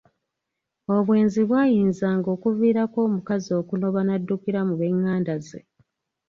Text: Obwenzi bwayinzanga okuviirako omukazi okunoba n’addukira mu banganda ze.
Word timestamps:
Obwenzi 0.95 1.39
bwayinzanga 1.49 2.27
okuviirako 2.35 2.97
omukazi 3.07 3.51
okunoba 3.61 3.99
n’addukira 4.03 4.59
mu 4.67 4.73
banganda 4.81 5.35
ze. 5.47 5.61